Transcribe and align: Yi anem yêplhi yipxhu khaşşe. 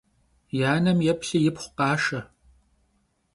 Yi 0.55 0.61
anem 0.75 0.99
yêplhi 1.05 1.39
yipxhu 1.43 1.71
khaşşe. 1.77 2.19